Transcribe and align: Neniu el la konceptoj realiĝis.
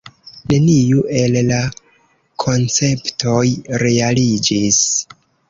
Neniu 0.51 1.03
el 1.19 1.37
la 1.49 1.59
konceptoj 2.45 3.45
realiĝis. 3.85 4.83